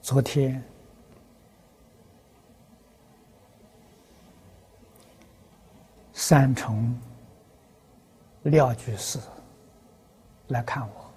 [0.00, 0.62] 昨天
[6.12, 6.98] 三重
[8.44, 9.18] 廖居士
[10.48, 11.10] 来看我，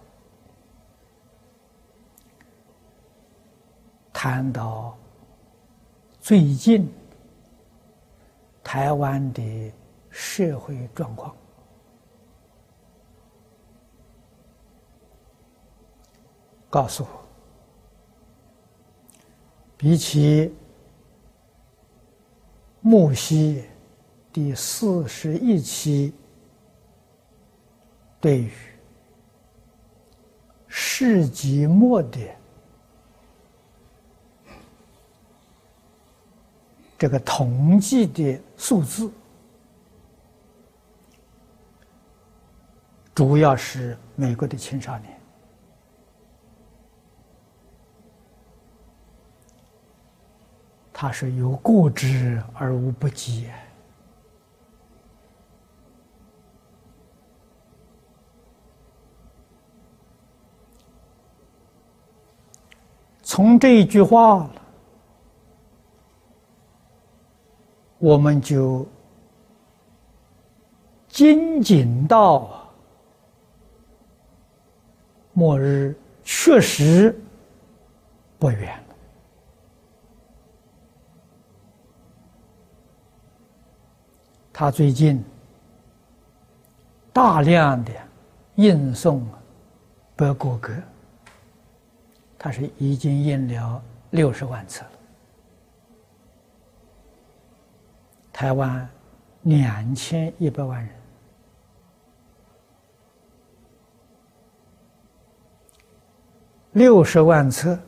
[4.12, 4.98] 谈到
[6.20, 6.92] 最近
[8.62, 9.74] 台湾的
[10.10, 11.34] 社会状况，
[16.70, 17.31] 告诉我。
[19.82, 20.54] 比起
[22.82, 23.64] 木西
[24.32, 26.14] 第四十一期
[28.20, 28.52] 对于
[30.68, 32.20] 世纪末的
[36.96, 39.12] 这个统计的数字，
[43.16, 45.21] 主要是美国的青少年。
[51.02, 53.50] 他是有过之而无不及。
[63.24, 64.48] 从这一句话，
[67.98, 68.88] 我们就
[71.08, 72.72] 精警到
[75.34, 77.20] 末日确实
[78.38, 78.81] 不远。
[84.62, 85.24] 他最近
[87.12, 87.92] 大量的
[88.58, 89.28] 印送
[90.16, 90.72] 白果格，
[92.38, 94.92] 他是已经印了六十万册了。
[98.32, 98.88] 台湾
[99.42, 100.96] 两千一百万人，
[106.74, 107.80] 六十万册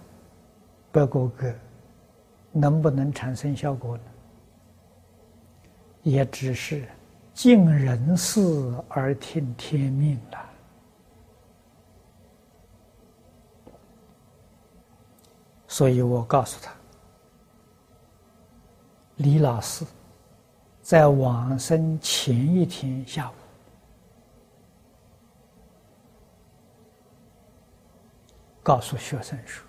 [0.91, 1.53] 白果格，
[2.51, 4.03] 能不能产生效果呢？
[6.03, 6.87] 也只是
[7.33, 8.39] 尽人事
[8.89, 10.49] 而听天命了。
[15.67, 16.71] 所以我告诉他，
[19.15, 19.83] 李老师
[20.83, 23.33] 在往生前一天下午
[28.61, 29.65] 告诉学生说：“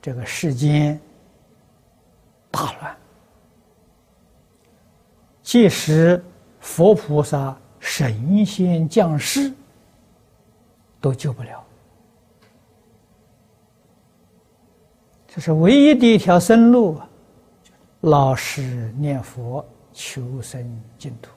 [0.00, 0.98] 这个世间
[2.50, 2.96] 大乱。”
[5.44, 6.24] 即使
[6.58, 9.52] 佛菩萨、神仙降世，
[11.02, 11.62] 都救不了。
[15.28, 16.98] 这是唯一的一条生路！
[18.00, 21.30] 老实念佛，求生净土。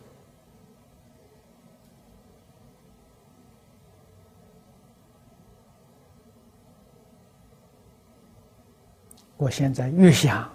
[9.36, 10.50] 我现在越想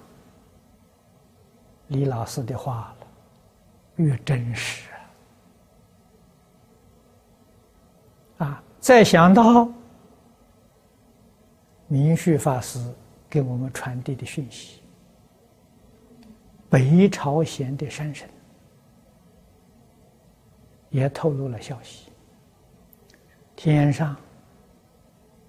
[1.89, 2.95] 李老师的话。
[4.03, 4.89] 越真实
[8.39, 8.63] 啊！
[8.81, 9.69] 再想到
[11.87, 12.79] 明旭法师
[13.31, 14.81] 给我们传递的讯息，
[16.69, 18.29] 北朝鲜的山神
[20.91, 22.11] 也透露了消息：
[23.55, 24.17] 天上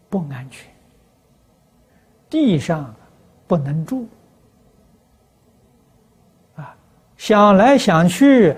[0.09, 0.72] 不安全，
[2.30, 2.94] 地上
[3.47, 4.08] 不能住。
[7.23, 8.53] 想来想去，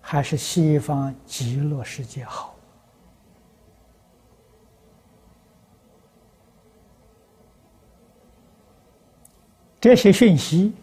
[0.00, 2.56] 还是西方极乐世界好。
[9.80, 10.74] 这些讯息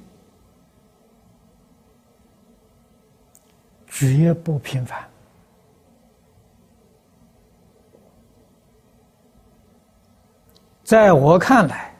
[3.88, 5.06] 绝不平凡，
[10.86, 11.97] 在我看来。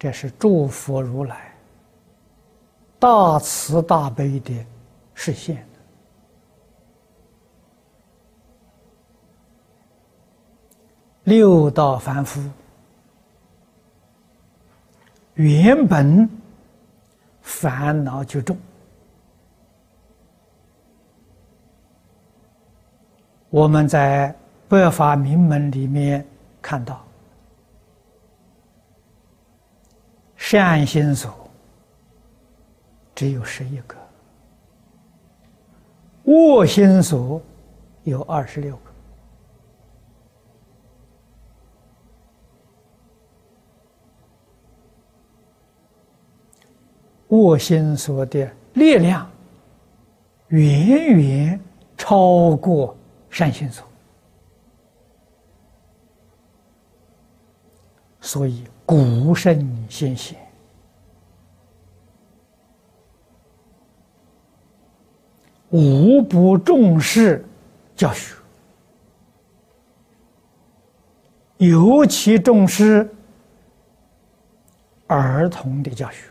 [0.00, 1.54] 这是诸佛如来
[2.98, 4.66] 大慈大悲的
[5.12, 5.62] 实现。
[11.24, 12.42] 六道凡夫
[15.34, 16.26] 原本
[17.42, 18.56] 烦恼就重，
[23.50, 24.34] 我们在
[24.66, 26.26] 百法明门里面
[26.62, 27.04] 看到。
[30.50, 31.48] 善心所
[33.14, 33.96] 只有十一个，
[36.24, 37.40] 恶心所
[38.02, 38.82] 有二十六个。
[47.28, 49.30] 恶心所的力量
[50.48, 51.60] 远远
[51.96, 52.96] 超过
[53.30, 53.86] 善心所，
[58.20, 60.36] 所以古圣先贤
[65.68, 67.46] 无不重视
[67.94, 68.34] 教学，
[71.58, 73.08] 尤其重视
[75.06, 76.24] 儿童的教学。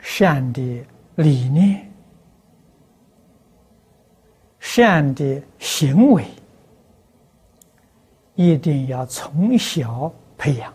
[0.00, 1.89] 善的理念、
[4.72, 6.24] 善的行为，
[8.36, 10.72] 一定要从小培养。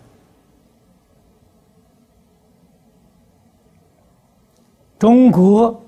[4.99, 5.81] 中国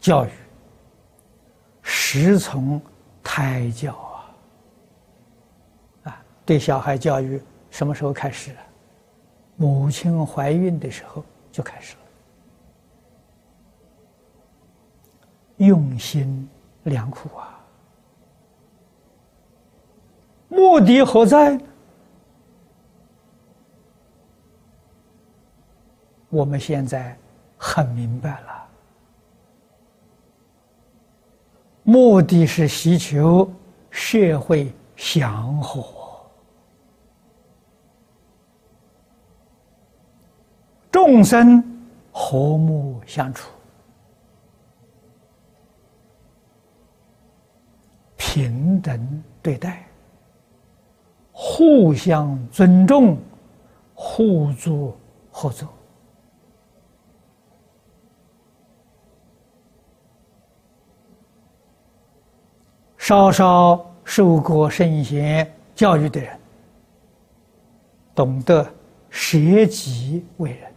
[0.00, 0.30] 教育
[1.82, 2.80] 实从
[3.22, 4.34] 胎教啊，
[6.04, 7.38] 啊，对小孩教育
[7.70, 8.64] 什么时候开始啊？
[9.56, 11.22] 母亲怀孕的时候
[11.52, 12.00] 就开始了。
[15.58, 16.48] 用心
[16.84, 17.60] 良苦啊！
[20.48, 21.60] 目的何在？
[26.28, 27.16] 我们现在
[27.56, 28.68] 很明白了，
[31.84, 33.48] 目的是希求
[33.88, 35.84] 社会祥和，
[40.90, 41.62] 众生
[42.12, 43.53] 和睦相处。
[48.34, 49.86] 平等对待，
[51.30, 53.16] 互相尊重，
[53.94, 54.92] 互助
[55.30, 55.68] 合作。
[62.98, 66.36] 稍稍受过圣贤教育的人，
[68.16, 68.68] 懂得
[69.10, 70.73] 舍己为人。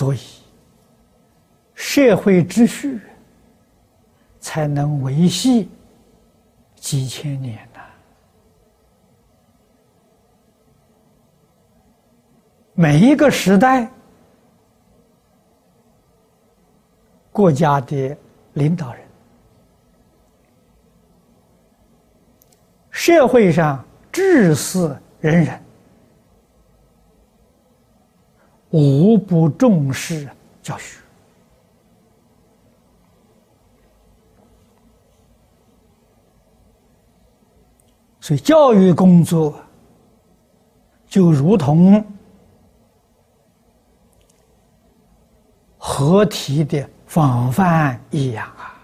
[0.00, 0.18] 所以，
[1.74, 2.98] 社会秩序
[4.40, 5.68] 才能维系
[6.74, 7.80] 几千年呐。
[12.72, 13.90] 每一个时代，
[17.30, 18.16] 国家的
[18.54, 19.06] 领导人，
[22.88, 25.62] 社会上治世仁人。
[28.70, 30.28] 无不重视
[30.62, 31.00] 教学，
[38.20, 39.60] 所以教育工作
[41.08, 42.04] 就如同
[45.76, 48.78] 合体的防范一样啊！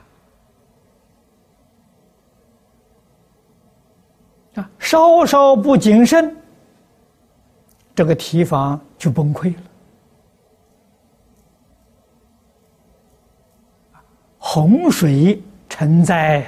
[4.56, 6.36] 啊，稍稍不谨慎，
[7.94, 9.62] 这个提防就崩溃了。
[14.56, 15.38] 洪水
[15.68, 16.42] 成灾，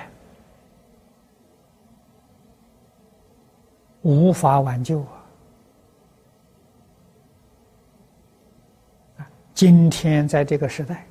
[4.01, 5.01] 无法挽救
[9.19, 9.29] 啊！
[9.53, 11.07] 今天在这个时代，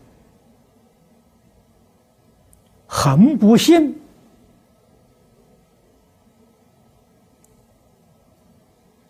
[2.87, 3.95] 很不幸，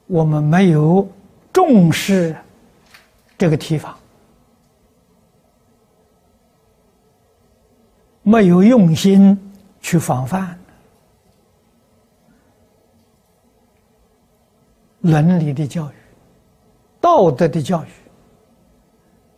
[0.08, 1.08] 我们没有
[1.53, 2.36] 重视
[3.38, 3.98] 这个提防。
[8.27, 9.39] 没有用心
[9.79, 10.60] 去防范，
[15.00, 15.96] 伦理的教育、
[17.00, 17.88] 道德的教育、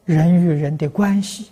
[0.05, 1.51] 人与人的关系，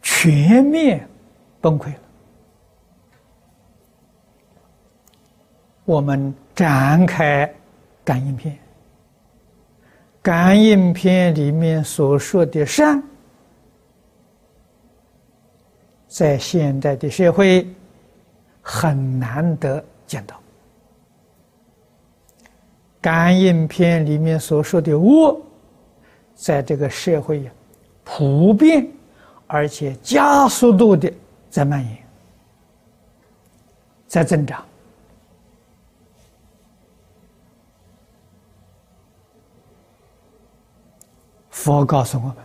[0.00, 1.06] 全面
[1.60, 2.00] 崩溃了。
[5.84, 7.54] 我们展开
[8.02, 8.61] 感应篇。
[10.22, 13.02] 感应篇里面所说的善，
[16.06, 17.66] 在现代的社会
[18.60, 20.36] 很难得见到；
[23.00, 25.40] 感应篇里面所说的恶，
[26.36, 27.50] 在这个社会呀
[28.04, 28.86] 普遍
[29.48, 31.12] 而且加速度的
[31.50, 31.98] 在蔓延，
[34.06, 34.64] 在增长。
[41.62, 42.36] 佛告诉我们：“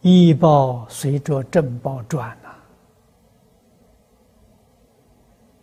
[0.00, 2.48] 医报随着正报转呐，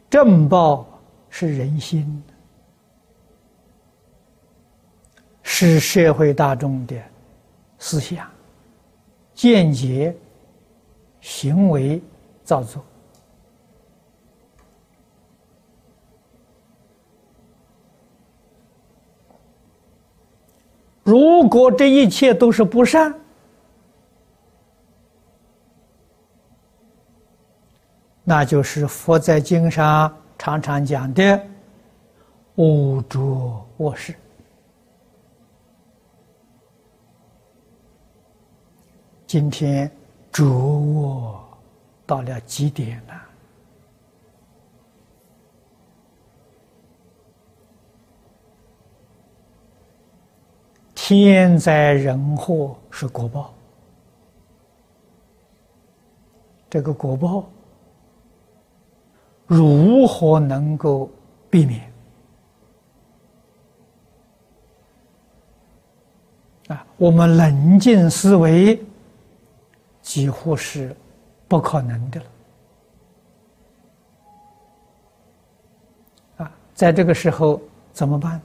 [0.07, 0.85] 正报
[1.31, 2.23] 是人心，
[5.41, 6.95] 是社会大众的
[7.79, 8.29] 思想、
[9.33, 10.15] 见解、
[11.21, 11.99] 行为
[12.43, 12.85] 造作。
[21.07, 23.15] 如果这一切都是不善，
[28.25, 31.41] 那就是佛在经上常常讲的
[32.55, 34.13] “无着卧事”。
[39.25, 39.89] 今天
[40.29, 41.41] 着卧
[42.05, 43.26] 到了极点了。
[51.09, 53.53] 天灾人祸是果报，
[56.69, 57.49] 这个果报
[59.45, 61.09] 如何能够
[61.49, 61.89] 避免？
[66.67, 68.77] 啊，我们冷静思维，
[70.01, 70.93] 几乎是
[71.47, 72.25] 不可能的了。
[76.39, 77.61] 啊，在这个时候
[77.93, 78.41] 怎么办？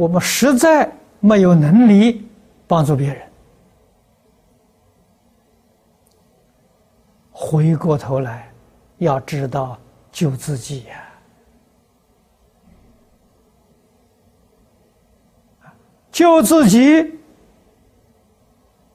[0.00, 2.26] 我们实在没有能力
[2.66, 3.22] 帮助别人，
[7.30, 8.50] 回过头来
[8.96, 9.78] 要知道
[10.10, 11.06] 救自己呀！
[16.10, 17.18] 救自己，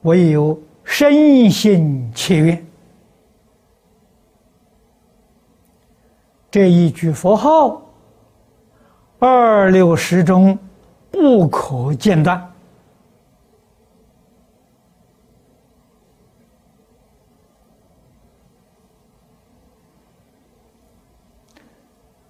[0.01, 2.65] 唯有身心切愿
[6.49, 7.79] 这一句佛号，
[9.19, 10.57] 二六十中。
[11.15, 12.51] 不可间断。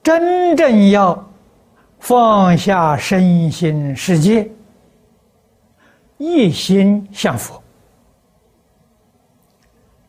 [0.04, 1.28] 真正要
[1.98, 4.52] 放下身心世界，
[6.20, 7.60] 一心向佛，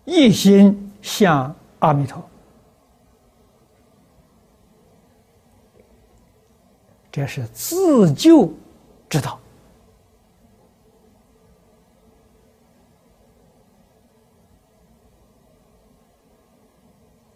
[0.04, 2.22] 一心向阿弥陀，
[7.10, 8.52] 这是自救。
[9.08, 9.45] 知道。